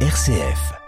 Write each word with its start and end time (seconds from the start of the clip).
RCF. 0.00 0.85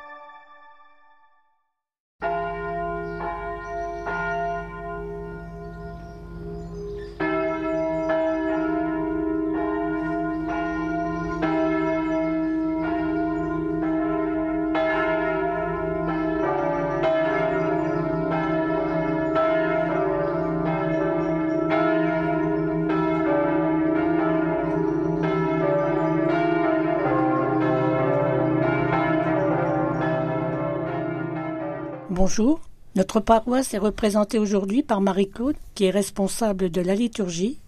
Bonjour, 32.19 32.59
notre 32.97 33.21
paroisse 33.21 33.75
est 33.75 33.79
représentée 33.79 34.41
aujourd'hui 34.41 34.83
par 34.83 35.01
Marie-Claude, 35.01 35.55
qui 35.77 35.85
est 35.85 35.91
responsable 35.91 36.69
de 36.69 36.81
la 36.81 36.97
liturgie, 36.97 37.61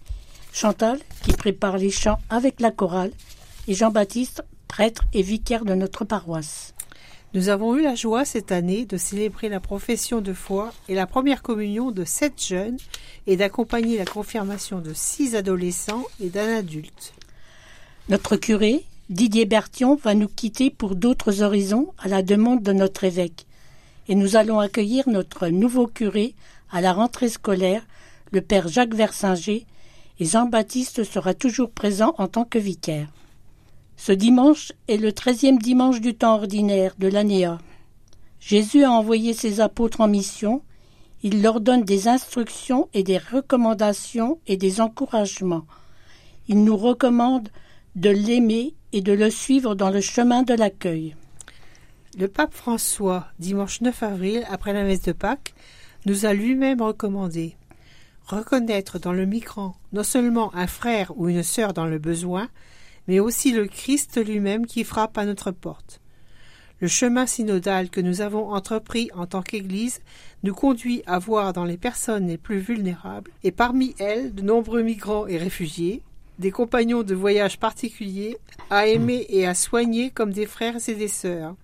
Chantal, 0.51 0.99
qui 1.23 1.31
prépare 1.31 1.77
les 1.77 1.89
chants 1.89 2.19
avec 2.29 2.59
la 2.59 2.69
chorale, 2.69 3.13
et 3.69 3.73
Jean-Baptiste, 3.73 4.43
prêtre 4.67 5.05
et 5.13 5.21
vicaire 5.21 5.63
de 5.63 5.73
notre 5.73 6.03
paroisse. 6.03 6.73
Nous 7.33 7.47
avons 7.47 7.77
eu 7.77 7.81
la 7.81 7.95
joie 7.95 8.25
cette 8.25 8.51
année 8.51 8.85
de 8.85 8.97
célébrer 8.97 9.47
la 9.47 9.61
profession 9.61 10.19
de 10.19 10.33
foi 10.33 10.73
et 10.89 10.95
la 10.95 11.07
première 11.07 11.43
communion 11.43 11.91
de 11.91 12.03
sept 12.03 12.45
jeunes 12.45 12.77
et 13.27 13.37
d'accompagner 13.37 13.97
la 13.97 14.05
confirmation 14.05 14.79
de 14.79 14.91
six 14.93 15.33
adolescents 15.33 16.03
et 16.19 16.27
d'un 16.27 16.57
adulte. 16.57 17.13
Notre 18.09 18.35
curé, 18.35 18.83
Didier 19.09 19.45
Bertion, 19.45 19.95
va 19.95 20.13
nous 20.13 20.27
quitter 20.27 20.69
pour 20.71 20.95
d'autres 20.95 21.41
horizons 21.41 21.93
à 21.99 22.09
la 22.09 22.21
demande 22.21 22.63
de 22.63 22.73
notre 22.73 23.05
évêque 23.05 23.45
et 24.11 24.15
nous 24.15 24.35
allons 24.35 24.59
accueillir 24.59 25.07
notre 25.07 25.47
nouveau 25.47 25.87
curé 25.87 26.35
à 26.69 26.81
la 26.81 26.91
rentrée 26.91 27.29
scolaire, 27.29 27.87
le 28.31 28.41
père 28.41 28.67
Jacques 28.67 28.93
Versinger, 28.93 29.65
et 30.19 30.25
Jean-Baptiste 30.25 31.05
sera 31.05 31.33
toujours 31.33 31.71
présent 31.71 32.13
en 32.17 32.27
tant 32.27 32.43
que 32.43 32.59
vicaire. 32.59 33.07
Ce 33.95 34.11
dimanche 34.11 34.73
est 34.89 34.97
le 34.97 35.13
treizième 35.13 35.59
dimanche 35.59 36.01
du 36.01 36.13
temps 36.13 36.35
ordinaire 36.35 36.93
de 36.99 37.07
l'année. 37.07 37.49
Jésus 38.41 38.83
a 38.83 38.91
envoyé 38.91 39.33
ses 39.33 39.61
apôtres 39.61 40.01
en 40.01 40.09
mission, 40.09 40.61
il 41.23 41.41
leur 41.41 41.61
donne 41.61 41.83
des 41.83 42.09
instructions 42.09 42.89
et 42.93 43.03
des 43.03 43.17
recommandations 43.17 44.39
et 44.45 44.57
des 44.57 44.81
encouragements. 44.81 45.65
Il 46.49 46.65
nous 46.65 46.75
recommande 46.75 47.47
de 47.95 48.09
l'aimer 48.09 48.73
et 48.91 48.99
de 48.99 49.13
le 49.13 49.29
suivre 49.29 49.73
dans 49.73 49.89
le 49.89 50.01
chemin 50.01 50.43
de 50.43 50.53
l'accueil. 50.53 51.15
Le 52.17 52.27
pape 52.27 52.53
François, 52.53 53.27
dimanche 53.39 53.79
9 53.79 54.03
avril, 54.03 54.45
après 54.49 54.73
la 54.73 54.83
messe 54.83 55.03
de 55.03 55.13
Pâques, 55.13 55.53
nous 56.05 56.25
a 56.25 56.33
lui-même 56.33 56.81
recommandé 56.81 57.55
reconnaître 58.25 58.99
dans 58.99 59.13
le 59.13 59.25
migrant 59.25 59.75
non 59.93 60.03
seulement 60.03 60.53
un 60.55 60.67
frère 60.67 61.13
ou 61.17 61.29
une 61.29 61.43
sœur 61.43 61.73
dans 61.73 61.85
le 61.85 61.99
besoin, 61.99 62.49
mais 63.07 63.19
aussi 63.19 63.51
le 63.51 63.67
Christ 63.67 64.23
lui-même 64.23 64.65
qui 64.65 64.83
frappe 64.83 65.17
à 65.17 65.25
notre 65.25 65.51
porte. 65.51 66.01
Le 66.81 66.87
chemin 66.87 67.25
synodal 67.25 67.89
que 67.89 68.01
nous 68.01 68.21
avons 68.21 68.51
entrepris 68.51 69.09
en 69.15 69.25
tant 69.25 69.41
qu'Église 69.41 70.01
nous 70.43 70.53
conduit 70.53 71.03
à 71.05 71.17
voir 71.17 71.53
dans 71.53 71.65
les 71.65 71.77
personnes 71.77 72.27
les 72.27 72.37
plus 72.37 72.59
vulnérables, 72.59 73.31
et 73.43 73.51
parmi 73.51 73.95
elles 73.99 74.33
de 74.33 74.41
nombreux 74.41 74.81
migrants 74.81 75.27
et 75.27 75.37
réfugiés, 75.37 76.01
des 76.39 76.51
compagnons 76.51 77.03
de 77.03 77.15
voyage 77.15 77.59
particuliers, 77.59 78.37
à 78.69 78.87
aimer 78.87 79.25
et 79.29 79.45
à 79.45 79.53
soigner 79.53 80.09
comme 80.09 80.31
des 80.31 80.47
frères 80.47 80.77
et 80.87 80.95
des 80.95 81.07
sœurs. 81.07 81.55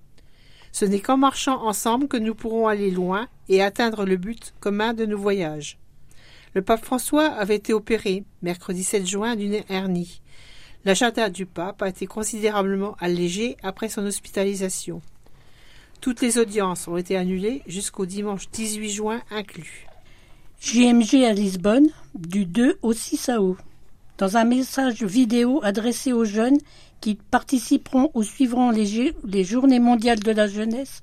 Ce 0.79 0.85
n'est 0.85 0.99
qu'en 0.99 1.17
marchant 1.17 1.65
ensemble 1.65 2.07
que 2.07 2.17
nous 2.17 2.35
pourrons 2.35 2.67
aller 2.67 2.91
loin 2.91 3.27
et 3.49 3.63
atteindre 3.63 4.05
le 4.05 4.15
but 4.15 4.53
commun 4.59 4.93
de 4.93 5.07
nos 5.07 5.17
voyages. 5.17 5.79
Le 6.53 6.61
pape 6.61 6.85
François 6.85 7.25
avait 7.25 7.55
été 7.55 7.73
opéré 7.73 8.25
mercredi 8.43 8.83
7 8.83 9.07
juin 9.07 9.35
d'une 9.35 9.63
hernie. 9.69 10.21
L'agenda 10.85 11.31
du 11.31 11.47
pape 11.47 11.81
a 11.81 11.89
été 11.89 12.05
considérablement 12.05 12.95
allégé 12.99 13.57
après 13.63 13.89
son 13.89 14.05
hospitalisation. 14.05 15.01
Toutes 15.99 16.21
les 16.21 16.37
audiences 16.37 16.87
ont 16.87 16.97
été 16.97 17.17
annulées 17.17 17.63
jusqu'au 17.65 18.05
dimanche 18.05 18.47
18 18.51 18.91
juin 18.91 19.21
inclus. 19.31 19.87
JMG 20.61 21.23
à 21.25 21.33
Lisbonne, 21.33 21.89
du 22.13 22.45
2 22.45 22.77
au 22.83 22.93
6 22.93 23.31
août. 23.39 23.57
Dans 24.19 24.37
un 24.37 24.45
message 24.45 25.01
vidéo 25.01 25.59
adressé 25.63 26.13
aux 26.13 26.25
jeunes 26.25 26.59
qui 27.01 27.15
participeront 27.15 28.11
ou 28.13 28.23
suivront 28.23 28.71
les, 28.71 29.43
Journées 29.43 29.79
mondiales 29.79 30.19
de 30.19 30.31
la 30.31 30.47
jeunesse 30.47 31.01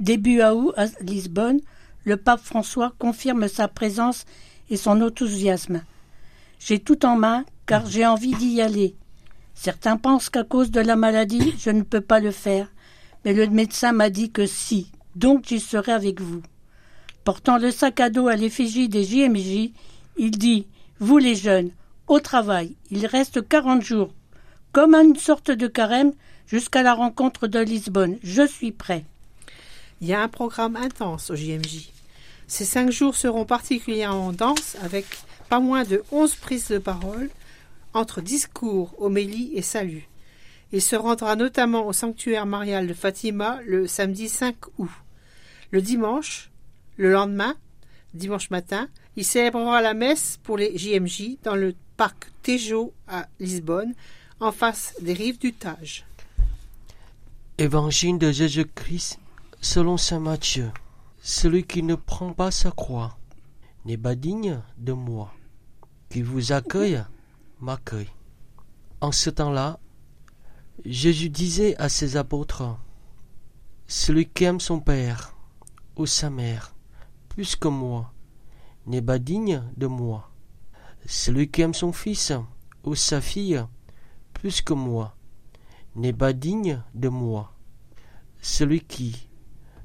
début 0.00 0.42
août 0.42 0.72
à 0.76 0.86
Lisbonne, 1.00 1.60
le 2.04 2.16
pape 2.16 2.40
François 2.40 2.92
confirme 2.98 3.48
sa 3.48 3.68
présence 3.68 4.24
et 4.70 4.76
son 4.76 5.00
enthousiasme. 5.00 5.82
J'ai 6.58 6.78
tout 6.78 7.04
en 7.06 7.16
main 7.16 7.44
car 7.66 7.86
j'ai 7.86 8.06
envie 8.06 8.34
d'y 8.34 8.60
aller. 8.60 8.96
Certains 9.54 9.96
pensent 9.96 10.30
qu'à 10.30 10.44
cause 10.44 10.70
de 10.70 10.80
la 10.80 10.96
maladie, 10.96 11.54
je 11.58 11.70
ne 11.70 11.82
peux 11.82 12.00
pas 12.00 12.20
le 12.20 12.30
faire, 12.32 12.72
mais 13.24 13.32
le 13.32 13.46
médecin 13.48 13.92
m'a 13.92 14.10
dit 14.10 14.30
que 14.30 14.46
si, 14.46 14.90
donc 15.14 15.44
j'y 15.46 15.60
serai 15.60 15.92
avec 15.92 16.20
vous. 16.20 16.42
Portant 17.24 17.58
le 17.58 17.70
sac 17.70 18.00
à 18.00 18.10
dos 18.10 18.26
à 18.26 18.34
l'effigie 18.34 18.88
des 18.88 19.04
JMJ, 19.04 19.70
il 20.16 20.30
dit 20.32 20.66
Vous 20.98 21.18
les 21.18 21.36
jeunes, 21.36 21.70
au 22.08 22.18
travail, 22.18 22.76
il 22.90 23.06
reste 23.06 23.46
quarante 23.46 23.82
jours 23.82 24.12
comme 24.72 24.94
à 24.94 25.02
une 25.02 25.16
sorte 25.16 25.50
de 25.50 25.66
carême 25.66 26.12
jusqu'à 26.46 26.82
la 26.82 26.94
rencontre 26.94 27.46
de 27.46 27.58
Lisbonne. 27.58 28.18
Je 28.22 28.46
suis 28.46 28.72
prêt. 28.72 29.04
Il 30.00 30.08
y 30.08 30.14
a 30.14 30.22
un 30.22 30.28
programme 30.28 30.76
intense 30.76 31.30
au 31.30 31.36
JMJ. 31.36 31.90
Ces 32.48 32.64
cinq 32.64 32.90
jours 32.90 33.14
seront 33.14 33.44
particulièrement 33.44 34.32
denses 34.32 34.76
avec 34.82 35.06
pas 35.48 35.60
moins 35.60 35.84
de 35.84 36.02
onze 36.10 36.34
prises 36.34 36.68
de 36.68 36.78
parole 36.78 37.30
entre 37.94 38.20
discours, 38.20 38.94
homélie 38.98 39.52
et 39.54 39.62
salut. 39.62 40.08
Il 40.72 40.80
se 40.80 40.96
rendra 40.96 41.36
notamment 41.36 41.86
au 41.86 41.92
sanctuaire 41.92 42.46
marial 42.46 42.86
de 42.86 42.94
Fatima 42.94 43.60
le 43.66 43.86
samedi 43.86 44.28
5 44.28 44.56
août. 44.78 44.90
Le 45.70 45.82
dimanche, 45.82 46.50
le 46.96 47.12
lendemain, 47.12 47.54
dimanche 48.14 48.50
matin, 48.50 48.88
il 49.16 49.24
célébrera 49.24 49.82
la 49.82 49.92
messe 49.92 50.38
pour 50.42 50.56
les 50.56 50.76
JMJ 50.76 51.36
dans 51.42 51.54
le 51.54 51.74
parc 51.98 52.30
Tejo 52.42 52.94
à 53.06 53.26
Lisbonne 53.38 53.94
en 54.42 54.50
face 54.50 54.94
des 55.00 55.12
rives 55.12 55.38
du 55.38 55.52
Tage. 55.52 56.04
Évangile 57.58 58.18
de 58.18 58.32
Jésus-Christ 58.32 59.20
selon 59.60 59.96
saint 59.96 60.18
Matthieu. 60.18 60.72
Celui 61.22 61.64
qui 61.64 61.84
ne 61.84 61.94
prend 61.94 62.32
pas 62.32 62.50
sa 62.50 62.72
croix 62.72 63.16
n'est 63.84 63.96
pas 63.96 64.16
digne 64.16 64.60
de 64.78 64.92
moi. 64.92 65.32
Qui 66.08 66.22
vous 66.22 66.50
accueille 66.50 67.04
m'accueille. 67.60 68.10
En 69.00 69.12
ce 69.12 69.30
temps-là, 69.30 69.78
Jésus 70.84 71.28
disait 71.28 71.76
à 71.76 71.88
ses 71.88 72.16
apôtres 72.16 72.64
Celui 73.86 74.28
qui 74.28 74.42
aime 74.42 74.60
son 74.60 74.80
père 74.80 75.36
ou 75.94 76.06
sa 76.06 76.30
mère 76.30 76.74
plus 77.28 77.54
que 77.54 77.68
moi 77.68 78.12
n'est 78.86 79.02
pas 79.02 79.20
digne 79.20 79.62
de 79.76 79.86
moi. 79.86 80.30
Celui 81.06 81.48
qui 81.48 81.62
aime 81.62 81.74
son 81.74 81.92
fils 81.92 82.32
ou 82.82 82.96
sa 82.96 83.20
fille 83.20 83.64
que 84.50 84.74
moi 84.74 85.14
n'est 85.94 86.12
pas 86.12 86.32
digne 86.32 86.82
de 86.94 87.08
moi. 87.08 87.52
Celui 88.40 88.80
qui 88.80 89.28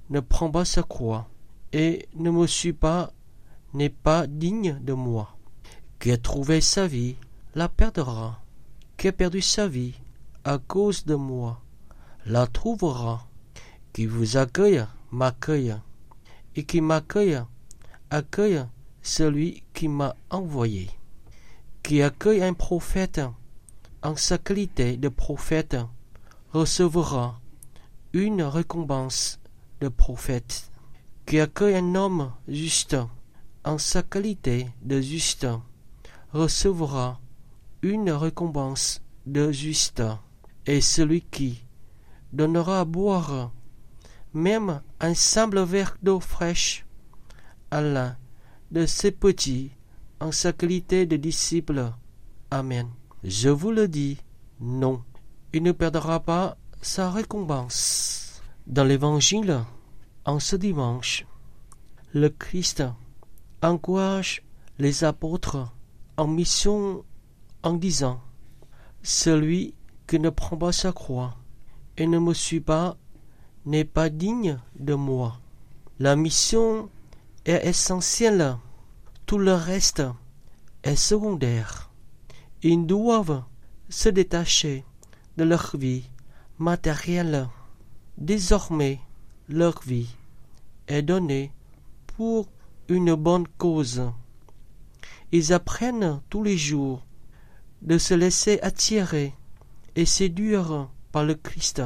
ne 0.10 0.20
prend 0.20 0.50
pas 0.50 0.66
sa 0.66 0.82
croix 0.82 1.30
et 1.74 2.08
ne 2.16 2.32
me 2.32 2.48
suit 2.48 2.74
pas 2.74 3.12
n'est 3.74 3.90
pas 3.90 4.26
digne 4.26 4.80
de 4.82 4.94
moi. 4.94 5.38
Qui 6.00 6.12
a 6.12 6.18
trouvé 6.18 6.62
sa 6.62 6.88
vie 6.88 7.16
la 7.54 7.70
perdra. 7.70 8.42
Qui 8.98 9.10
a 9.10 9.12
perdu 9.12 9.42
sa 9.42 9.68
vie 9.68 9.94
à 10.44 10.58
cause 10.58 11.06
de 11.06 11.16
moi 11.16 11.62
la 12.26 12.48
trouvera. 12.48 13.28
Qui 13.94 14.08
vous 14.08 14.38
accueille 14.38 14.86
m'accueille. 15.12 15.76
Et 16.56 16.64
qui 16.64 16.82
m'accueille 16.82 17.42
accueille 18.10 18.66
celui 19.04 19.64
qui 19.74 19.88
m'a 19.88 20.16
envoyé. 20.32 20.90
Qui 21.84 22.02
accueille 22.02 22.44
un 22.44 22.54
prophète 22.54 23.22
en 24.08 24.16
sa 24.16 24.38
qualité 24.38 24.96
de 24.96 25.10
prophète, 25.10 25.76
recevra 26.54 27.42
une 28.14 28.42
récompense 28.42 29.38
de 29.82 29.90
prophète. 29.90 30.72
Qui 31.26 31.42
accueille 31.42 31.76
un 31.76 31.94
homme 31.94 32.32
juste 32.48 32.96
en 33.66 33.78
sa 33.78 34.04
qualité 34.04 34.70
de 34.82 35.02
juste, 35.02 35.46
recevra 36.32 37.20
une 37.82 38.12
récompense 38.12 39.02
de 39.26 39.52
juste. 39.52 40.02
Et 40.66 40.80
celui 40.80 41.20
qui 41.24 41.66
donnera 42.32 42.80
à 42.80 42.86
boire 42.86 43.52
même 44.34 44.82
un 45.02 45.16
simple 45.16 45.60
verre 45.64 45.98
d'eau 46.02 46.22
fraîche 46.22 46.86
à 47.72 47.82
l'un 47.82 48.16
de 48.72 48.86
ses 48.86 49.12
petits 49.12 49.72
en 50.22 50.32
sa 50.32 50.54
qualité 50.54 51.06
de 51.06 51.18
disciple. 51.18 51.92
Amen. 52.52 52.88
Je 53.24 53.50
vous 53.50 53.72
le 53.72 53.88
dis, 53.88 54.18
non, 54.60 55.02
il 55.52 55.64
ne 55.64 55.72
perdra 55.72 56.20
pas 56.20 56.58
sa 56.82 57.10
récompense. 57.10 58.42
Dans 58.68 58.84
l'Évangile, 58.84 59.62
en 60.26 60.40
ce 60.40 60.56
dimanche, 60.56 61.26
le 62.14 62.30
Christ 62.30 62.84
encourage 63.62 64.44
les 64.78 65.04
apôtres 65.04 65.72
en 66.18 66.28
mission 66.28 67.04
en 67.64 67.74
disant 67.74 68.22
Celui 69.02 69.74
qui 70.06 70.20
ne 70.20 70.30
prend 70.30 70.58
pas 70.58 70.72
sa 70.72 70.92
croix 70.92 71.36
et 71.98 72.06
ne 72.06 72.20
me 72.20 72.34
suit 72.34 72.62
pas 72.62 72.98
n'est 73.66 73.86
pas 73.86 74.10
digne 74.10 74.60
de 74.80 74.94
moi. 74.94 75.40
La 76.00 76.16
mission 76.16 76.90
est 77.46 77.66
essentielle, 77.68 78.58
tout 79.26 79.40
le 79.40 79.54
reste 79.54 80.04
est 80.84 80.96
secondaire. 80.96 81.87
Ils 82.70 82.86
doivent 82.86 83.44
se 83.88 84.10
détacher 84.10 84.84
de 85.38 85.46
leur 85.46 85.78
vie 85.78 86.04
matérielle. 86.60 87.48
Désormais, 88.18 89.00
leur 89.48 89.82
vie 89.84 90.14
est 90.90 91.02
donnée 91.02 91.54
pour 92.08 92.50
une 92.90 93.16
bonne 93.16 93.48
cause. 93.58 94.12
Ils 95.32 95.54
apprennent 95.54 96.20
tous 96.30 96.44
les 96.44 96.58
jours 96.58 97.06
de 97.84 97.98
se 97.98 98.14
laisser 98.14 98.60
attirer 98.60 99.34
et 99.96 100.06
séduire 100.06 100.90
par 101.14 101.24
le 101.24 101.36
Christ. 101.36 101.82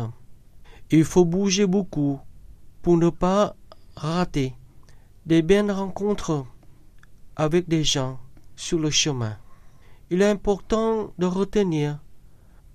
Il 0.90 1.06
faut 1.06 1.26
bouger 1.26 1.68
beaucoup 1.68 2.20
pour 2.82 2.98
ne 2.98 3.12
pas 3.12 3.56
rater 3.96 4.56
des 5.28 5.44
belles 5.44 5.72
rencontres 5.72 6.44
avec 7.36 7.70
des 7.70 7.84
gens 7.84 8.20
sur 8.56 8.80
le 8.80 8.90
chemin. 8.90 9.38
Il 10.14 10.22
est 10.22 10.30
important 10.30 11.14
de 11.20 11.26
retenir 11.26 11.98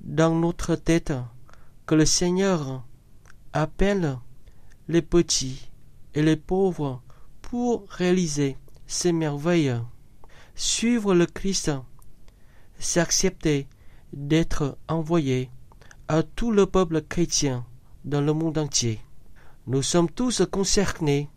dans 0.00 0.34
notre 0.34 0.74
tête 0.74 1.12
que 1.84 1.94
le 1.94 2.06
Seigneur 2.06 2.82
appelle 3.52 4.18
les 4.88 5.02
petits 5.02 5.70
et 6.14 6.22
les 6.22 6.36
pauvres 6.36 7.02
pour 7.42 7.84
réaliser 7.90 8.56
ces 8.86 9.12
merveilles. 9.12 9.74
Suivre 10.54 11.14
le 11.14 11.26
Christ, 11.26 11.72
c'est 12.78 13.00
accepter 13.00 13.68
d'être 14.14 14.78
envoyé 14.88 15.50
à 16.08 16.22
tout 16.22 16.52
le 16.52 16.64
peuple 16.64 17.02
chrétien 17.02 17.66
dans 18.06 18.22
le 18.22 18.32
monde 18.32 18.56
entier. 18.56 18.98
Nous 19.66 19.82
sommes 19.82 20.10
tous 20.10 20.40
concernés. 20.50 21.28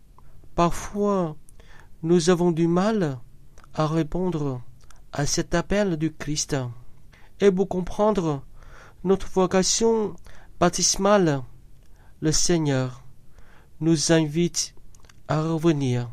Parfois, 0.54 1.36
nous 2.02 2.30
avons 2.30 2.52
du 2.52 2.68
mal 2.68 3.18
à 3.74 3.86
répondre 3.86 4.62
à 5.12 5.26
cet 5.26 5.54
appel 5.54 5.96
du 5.96 6.12
Christ. 6.12 6.56
Et 7.40 7.50
pour 7.50 7.68
comprendre 7.68 8.42
notre 9.04 9.28
vocation 9.28 10.14
baptismale, 10.58 11.42
le 12.20 12.32
Seigneur 12.32 13.02
nous 13.80 14.12
invite 14.12 14.74
à 15.28 15.42
revenir 15.42 16.10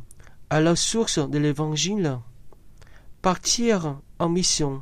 à 0.50 0.62
la 0.62 0.76
source 0.76 1.20
de 1.20 1.38
l'Évangile. 1.38 2.20
Partir 3.22 4.00
en 4.20 4.30
mission, 4.30 4.82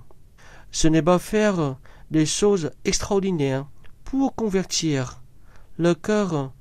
ce 0.71 0.87
n'est 0.87 1.01
pas 1.01 1.19
faire 1.19 1.77
des 2.11 2.25
choses 2.25 2.71
extraordinaires 2.83 3.65
pour 4.03 4.35
convertir 4.35 5.21
le 5.77 5.95
cœur 5.95 6.53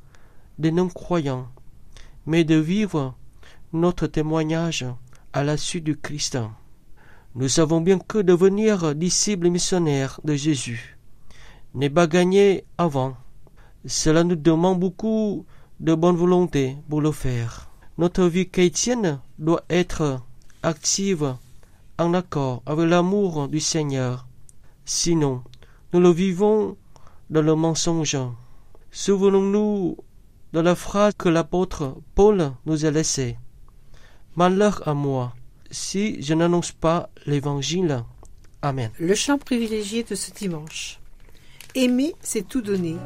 des 0.58 0.72
non-croyants, 0.72 1.48
mais 2.26 2.44
de 2.44 2.54
vivre 2.54 3.14
notre 3.72 4.06
témoignage 4.06 4.86
à 5.32 5.44
la 5.44 5.56
suite 5.56 5.84
du 5.84 5.96
Christ. 5.96 6.38
Nous 7.36 7.48
savons 7.48 7.80
bien 7.80 7.98
que 7.98 8.18
devenir 8.18 8.94
disciples 8.94 9.50
missionnaires 9.50 10.20
de 10.22 10.34
Jésus 10.34 10.96
n'est 11.74 11.90
pas 11.90 12.06
gagné 12.06 12.64
avant. 12.78 13.16
Cela 13.86 14.22
nous 14.22 14.36
demande 14.36 14.78
beaucoup 14.78 15.44
de 15.80 15.94
bonne 15.96 16.14
volonté 16.14 16.76
pour 16.88 17.00
le 17.00 17.10
faire. 17.10 17.68
Notre 17.98 18.26
vie 18.26 18.48
chrétienne 18.48 19.18
doit 19.40 19.64
être 19.68 20.20
active 20.62 21.34
en 21.98 22.14
accord 22.14 22.62
avec 22.66 22.88
l'amour 22.88 23.48
du 23.48 23.58
Seigneur. 23.58 24.28
Sinon, 24.84 25.42
nous 25.92 25.98
le 25.98 26.10
vivons 26.10 26.76
dans 27.30 27.42
le 27.42 27.56
mensonge. 27.56 28.16
Souvenons-nous 28.92 29.96
de 30.52 30.60
la 30.60 30.76
phrase 30.76 31.14
que 31.18 31.28
l'apôtre 31.28 31.96
Paul 32.14 32.52
nous 32.64 32.84
a 32.84 32.92
laissée. 32.92 33.36
Malheur 34.36 34.86
à 34.86 34.94
moi 34.94 35.34
si 35.74 36.22
je 36.22 36.32
n'annonce 36.32 36.72
pas 36.72 37.10
l'Évangile. 37.26 38.04
Amen. 38.62 38.90
Le 38.98 39.14
chant 39.14 39.36
privilégié 39.36 40.04
de 40.04 40.14
ce 40.14 40.30
dimanche. 40.30 41.00
Aimer, 41.74 42.14
c'est 42.22 42.46
tout 42.48 42.62
donner. 42.62 42.96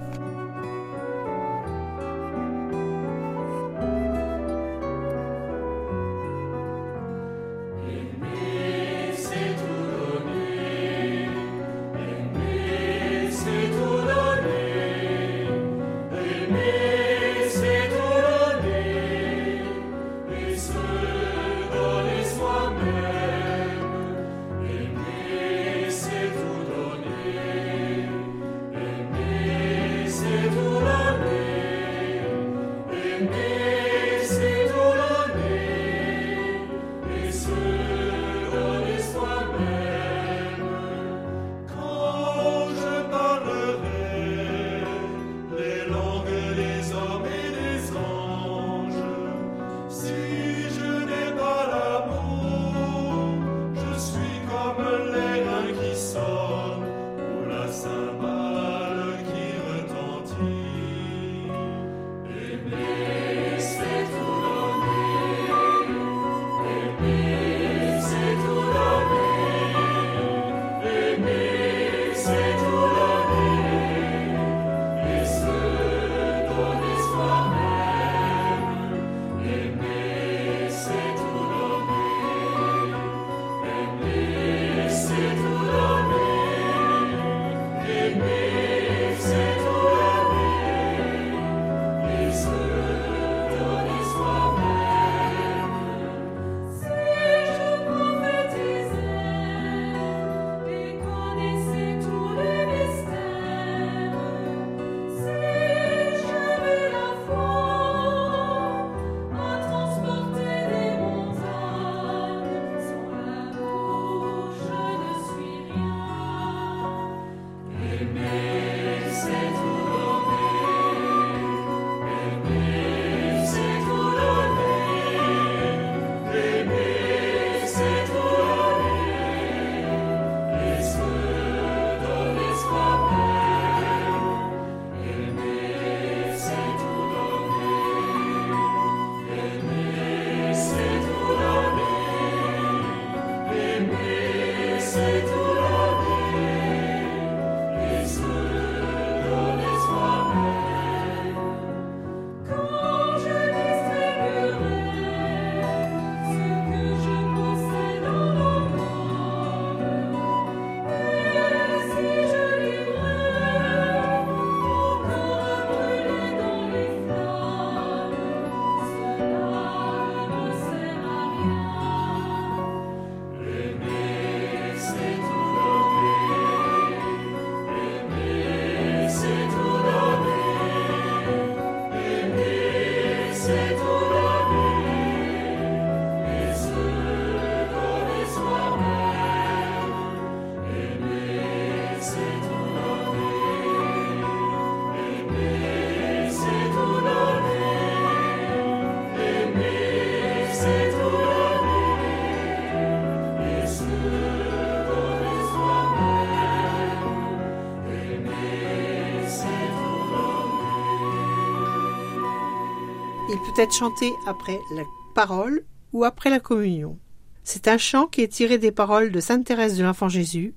Il 213.30 213.36
peut 213.36 213.60
être 213.60 213.74
chanté 213.74 214.14
après 214.26 214.58
la 214.74 214.84
parole 215.14 215.62
ou 215.92 216.04
après 216.04 216.30
la 216.30 216.40
communion. 216.40 216.98
C'est 217.44 217.68
un 217.68 217.76
chant 217.76 218.06
qui 218.06 218.22
est 218.22 218.28
tiré 218.28 218.56
des 218.56 218.72
paroles 218.72 219.12
de 219.12 219.20
Sainte 219.20 219.44
Thérèse 219.44 219.76
de 219.76 219.84
l'Enfant 219.84 220.08
Jésus 220.08 220.54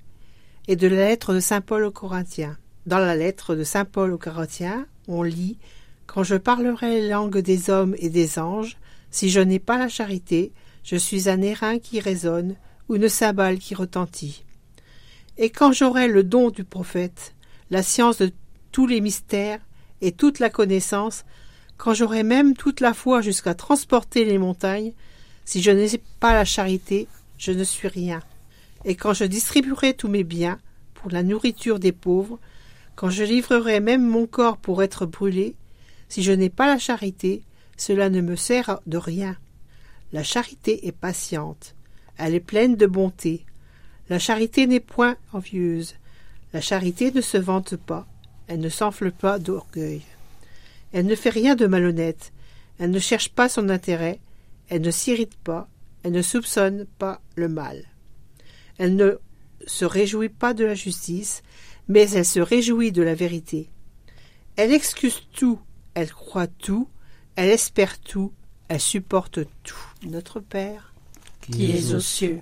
et 0.68 0.76
de 0.76 0.88
la 0.88 1.08
lettre 1.08 1.34
de 1.34 1.40
Saint 1.40 1.60
Paul 1.60 1.84
aux 1.84 1.90
Corinthiens. 1.90 2.56
Dans 2.86 2.98
la 2.98 3.14
lettre 3.14 3.54
de 3.54 3.62
Saint 3.62 3.84
Paul 3.84 4.10
aux 4.14 4.18
Corinthiens, 4.18 4.86
on 5.06 5.22
lit 5.22 5.58
Quand 6.06 6.22
je 6.22 6.34
parlerai 6.34 7.02
les 7.02 7.08
langues 7.10 7.40
des 7.40 7.68
hommes 7.68 7.94
et 7.98 8.08
des 8.08 8.38
anges, 8.38 8.78
si 9.10 9.28
je 9.28 9.40
n'ai 9.40 9.58
pas 9.58 9.76
la 9.76 9.90
charité, 9.90 10.52
je 10.82 10.96
suis 10.96 11.28
un 11.28 11.42
airain 11.42 11.78
qui 11.78 12.00
résonne 12.00 12.56
ou 12.88 12.96
une 12.96 13.10
cymbale 13.10 13.58
qui 13.58 13.74
retentit. 13.74 14.46
Et 15.36 15.50
quand 15.50 15.72
j'aurai 15.72 16.08
le 16.08 16.24
don 16.24 16.48
du 16.48 16.64
prophète, 16.64 17.34
la 17.68 17.82
science 17.82 18.16
de 18.16 18.32
tous 18.70 18.86
les 18.86 19.02
mystères 19.02 19.60
et 20.00 20.12
toute 20.12 20.38
la 20.38 20.48
connaissance, 20.48 21.24
quand 21.82 21.94
j'aurai 21.94 22.22
même 22.22 22.54
toute 22.54 22.78
la 22.78 22.94
foi 22.94 23.22
jusqu'à 23.22 23.54
transporter 23.54 24.24
les 24.24 24.38
montagnes, 24.38 24.92
si 25.44 25.60
je 25.60 25.72
n'ai 25.72 25.88
pas 26.20 26.32
la 26.32 26.44
charité, 26.44 27.08
je 27.38 27.50
ne 27.50 27.64
suis 27.64 27.88
rien. 27.88 28.22
Et 28.84 28.94
quand 28.94 29.14
je 29.14 29.24
distribuerai 29.24 29.92
tous 29.92 30.06
mes 30.06 30.22
biens 30.22 30.60
pour 30.94 31.10
la 31.10 31.24
nourriture 31.24 31.80
des 31.80 31.90
pauvres, 31.90 32.38
quand 32.94 33.10
je 33.10 33.24
livrerai 33.24 33.80
même 33.80 34.06
mon 34.06 34.28
corps 34.28 34.58
pour 34.58 34.84
être 34.84 35.06
brûlé, 35.06 35.56
si 36.08 36.22
je 36.22 36.30
n'ai 36.30 36.50
pas 36.50 36.68
la 36.68 36.78
charité, 36.78 37.42
cela 37.76 38.10
ne 38.10 38.20
me 38.20 38.36
sert 38.36 38.78
de 38.86 38.96
rien. 38.96 39.36
La 40.12 40.22
charité 40.22 40.86
est 40.86 40.92
patiente, 40.92 41.74
elle 42.16 42.36
est 42.36 42.38
pleine 42.38 42.76
de 42.76 42.86
bonté. 42.86 43.44
La 44.08 44.20
charité 44.20 44.68
n'est 44.68 44.78
point 44.78 45.16
envieuse. 45.32 45.96
La 46.52 46.60
charité 46.60 47.10
ne 47.10 47.20
se 47.20 47.38
vante 47.38 47.74
pas, 47.74 48.06
elle 48.46 48.60
ne 48.60 48.68
s'enfle 48.68 49.10
pas 49.10 49.40
d'orgueil. 49.40 50.02
Elle 50.92 51.06
ne 51.06 51.14
fait 51.14 51.30
rien 51.30 51.54
de 51.54 51.66
malhonnête, 51.66 52.32
elle 52.78 52.90
ne 52.90 52.98
cherche 52.98 53.30
pas 53.30 53.48
son 53.48 53.68
intérêt, 53.68 54.20
elle 54.68 54.82
ne 54.82 54.90
s'irrite 54.90 55.36
pas, 55.36 55.68
elle 56.02 56.12
ne 56.12 56.22
soupçonne 56.22 56.86
pas 56.98 57.20
le 57.36 57.48
mal. 57.48 57.84
Elle 58.78 58.96
ne 58.96 59.18
se 59.66 59.84
réjouit 59.84 60.28
pas 60.28 60.54
de 60.54 60.64
la 60.64 60.74
justice, 60.74 61.42
mais 61.88 62.10
elle 62.10 62.24
se 62.24 62.40
réjouit 62.40 62.92
de 62.92 63.02
la 63.02 63.14
vérité. 63.14 63.70
Elle 64.56 64.72
excuse 64.72 65.22
tout, 65.32 65.60
elle 65.94 66.12
croit 66.12 66.46
tout, 66.46 66.88
elle 67.36 67.50
espère 67.50 67.98
tout, 67.98 68.32
elle 68.68 68.80
supporte 68.80 69.40
tout. 69.62 69.86
Notre 70.04 70.40
Père, 70.40 70.92
qui 71.40 71.70
es 71.70 71.94
aux 71.94 72.00
cieux, 72.00 72.40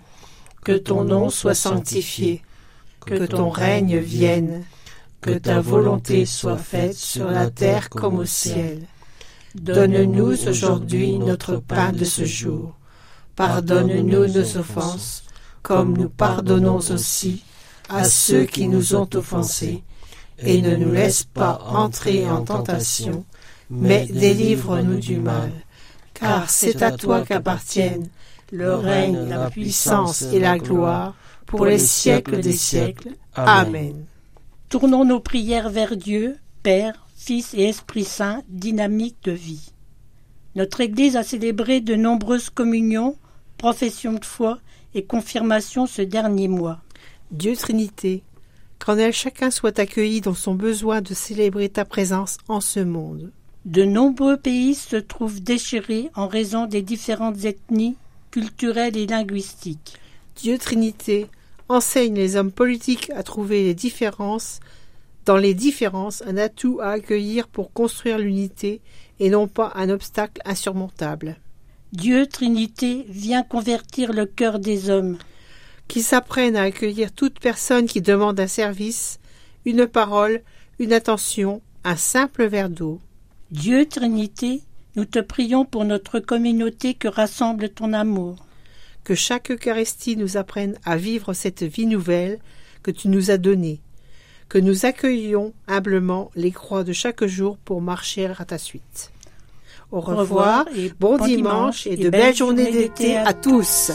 que 0.62 0.72
ton 0.72 1.04
nom 1.04 1.30
soit 1.30 1.54
sanctifié, 1.54 2.42
que 3.04 3.26
ton 3.26 3.50
règne 3.50 3.98
vienne, 3.98 4.64
que 5.20 5.32
ta 5.38 5.60
volonté 5.60 6.26
soit 6.26 6.56
faite 6.56 6.96
sur 6.96 7.30
la 7.30 7.50
terre 7.50 7.90
comme 7.90 8.18
au 8.18 8.24
ciel. 8.24 8.82
Donne-nous 9.54 10.48
aujourd'hui 10.48 11.18
notre 11.18 11.56
pain 11.56 11.92
de 11.92 12.04
ce 12.04 12.24
jour. 12.24 12.74
Pardonne-nous 13.36 14.26
nos 14.26 14.56
offenses, 14.56 15.24
comme 15.62 15.96
nous 15.96 16.08
pardonnons 16.08 16.78
aussi 16.78 17.44
à 17.88 18.04
ceux 18.04 18.44
qui 18.44 18.68
nous 18.68 18.94
ont 18.94 19.08
offensés, 19.14 19.82
et 20.38 20.62
ne 20.62 20.76
nous 20.76 20.92
laisse 20.92 21.24
pas 21.24 21.60
entrer 21.66 22.28
en 22.30 22.44
tentation, 22.44 23.24
mais 23.68 24.06
délivre-nous 24.06 24.98
du 24.98 25.16
mal, 25.16 25.50
car 26.14 26.48
c'est 26.48 26.82
à 26.82 26.92
toi 26.92 27.22
qu'appartiennent 27.22 28.08
le 28.52 28.74
règne, 28.74 29.28
la 29.28 29.50
puissance 29.50 30.22
et 30.22 30.40
la 30.40 30.58
gloire 30.58 31.14
pour 31.46 31.66
les 31.66 31.78
siècles 31.78 32.40
des 32.40 32.52
siècles. 32.52 33.10
Amen. 33.34 34.04
Tournons 34.70 35.04
nos 35.04 35.18
prières 35.18 35.68
vers 35.68 35.96
Dieu, 35.96 36.36
Père, 36.62 37.04
Fils 37.16 37.54
et 37.54 37.64
Esprit 37.64 38.04
Saint, 38.04 38.44
dynamique 38.48 39.16
de 39.24 39.32
vie. 39.32 39.72
Notre 40.54 40.80
Église 40.80 41.16
a 41.16 41.24
célébré 41.24 41.80
de 41.80 41.96
nombreuses 41.96 42.50
communions, 42.50 43.16
professions 43.58 44.12
de 44.12 44.24
foi 44.24 44.60
et 44.94 45.04
confirmations 45.04 45.86
ce 45.86 46.02
dernier 46.02 46.46
mois. 46.46 46.78
Dieu 47.32 47.56
Trinité, 47.56 48.22
qu'en 48.78 48.96
elle 48.96 49.12
chacun 49.12 49.50
soit 49.50 49.76
accueilli 49.80 50.20
dans 50.20 50.34
son 50.34 50.54
besoin 50.54 51.00
de 51.00 51.14
célébrer 51.14 51.68
ta 51.68 51.84
présence 51.84 52.38
en 52.46 52.60
ce 52.60 52.78
monde. 52.78 53.32
De 53.64 53.82
nombreux 53.82 54.36
pays 54.36 54.76
se 54.76 54.94
trouvent 54.94 55.42
déchirés 55.42 56.10
en 56.14 56.28
raison 56.28 56.66
des 56.66 56.82
différentes 56.82 57.44
ethnies, 57.44 57.96
culturelles 58.30 58.96
et 58.96 59.08
linguistiques. 59.08 59.94
Dieu 60.36 60.58
Trinité, 60.58 61.26
enseigne 61.70 62.14
les 62.14 62.36
hommes 62.36 62.52
politiques 62.52 63.10
à 63.14 63.22
trouver 63.22 63.62
les 63.62 63.74
différences, 63.74 64.60
dans 65.24 65.36
les 65.36 65.54
différences 65.54 66.22
un 66.26 66.36
atout 66.36 66.80
à 66.82 66.90
accueillir 66.90 67.46
pour 67.46 67.72
construire 67.72 68.18
l'unité 68.18 68.80
et 69.20 69.30
non 69.30 69.46
pas 69.46 69.72
un 69.76 69.88
obstacle 69.88 70.42
insurmontable. 70.44 71.36
Dieu 71.92 72.26
Trinité 72.26 73.06
vient 73.08 73.42
convertir 73.42 74.12
le 74.12 74.26
cœur 74.26 74.58
des 74.58 74.90
hommes 74.90 75.18
qui 75.88 76.02
s'apprennent 76.02 76.56
à 76.56 76.62
accueillir 76.62 77.12
toute 77.12 77.38
personne 77.40 77.86
qui 77.86 78.00
demande 78.00 78.38
un 78.40 78.46
service, 78.46 79.20
une 79.64 79.86
parole, 79.86 80.42
une 80.78 80.92
attention, 80.92 81.62
un 81.84 81.96
simple 81.96 82.46
verre 82.46 82.70
d'eau. 82.70 83.00
Dieu 83.50 83.86
Trinité, 83.86 84.62
nous 84.96 85.04
te 85.04 85.18
prions 85.18 85.64
pour 85.64 85.84
notre 85.84 86.18
communauté 86.18 86.94
que 86.94 87.08
rassemble 87.08 87.68
ton 87.68 87.92
amour. 87.92 88.36
Que 89.04 89.14
chaque 89.14 89.50
Eucharistie 89.50 90.16
nous 90.16 90.36
apprenne 90.36 90.78
à 90.84 90.96
vivre 90.96 91.32
cette 91.32 91.62
vie 91.62 91.86
nouvelle 91.86 92.38
que 92.82 92.90
tu 92.90 93.08
nous 93.08 93.30
as 93.30 93.38
donnée. 93.38 93.80
Que 94.48 94.58
nous 94.58 94.84
accueillions 94.84 95.52
humblement 95.68 96.30
les 96.34 96.50
croix 96.50 96.84
de 96.84 96.92
chaque 96.92 97.24
jour 97.24 97.56
pour 97.58 97.80
marcher 97.80 98.32
à 98.38 98.44
ta 98.44 98.58
suite. 98.58 99.12
Au 99.92 100.00
revoir, 100.00 100.66
et 100.76 100.92
bon, 101.00 101.18
dimanche 101.18 101.86
et 101.86 101.96
de 101.96 102.10
belles 102.10 102.36
journées 102.36 102.70
d'été 102.70 103.16
à 103.16 103.32
tous. 103.32 103.90